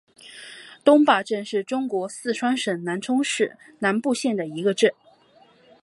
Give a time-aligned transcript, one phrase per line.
[0.83, 4.91] 东坝镇是中国四川省南充市南部县的一个镇。